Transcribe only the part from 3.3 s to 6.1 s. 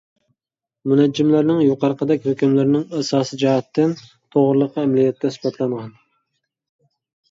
جەھەتتىن توغرىلىقى ئەمەلىيەتتە ئىسپاتلانغان.